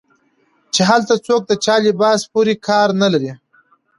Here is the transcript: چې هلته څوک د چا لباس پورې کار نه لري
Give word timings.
چې 0.73 0.81
هلته 0.89 1.13
څوک 1.25 1.41
د 1.47 1.51
چا 1.65 1.75
لباس 1.87 2.19
پورې 2.33 2.53
کار 2.67 2.87
نه 3.01 3.07
لري 3.13 3.31